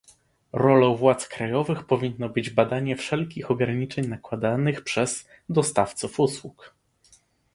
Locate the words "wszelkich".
2.95-3.51